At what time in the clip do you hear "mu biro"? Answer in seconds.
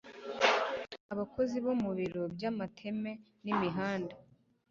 1.81-2.23